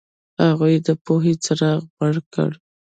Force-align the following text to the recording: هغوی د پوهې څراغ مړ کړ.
هغوی 0.43 0.75
د 0.87 0.89
پوهې 1.05 1.33
څراغ 1.43 1.81
مړ 1.97 2.13
کړ. 2.33 2.51